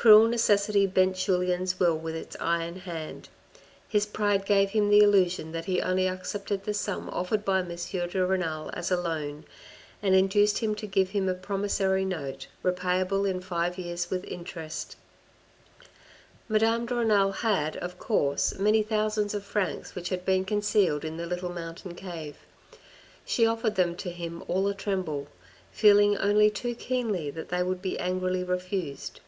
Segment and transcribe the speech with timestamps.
[0.00, 3.28] Cruel necessity bent Julien's will with its iron hand.
[3.88, 7.74] His pride gave him the illusion that he only accepted the sum offered by M.
[7.74, 9.44] de Renal as a loan,
[10.00, 14.94] and induced him to give him a promissory note, repayable in five years with interest.
[16.48, 21.16] Madame de Renal had, of course, many thousands of francs which had been concealed in
[21.16, 22.36] the little mountain cave.
[23.24, 25.26] She offered them to him all a tremble,
[25.72, 29.18] feeling only too keenly that they would be angrily refused.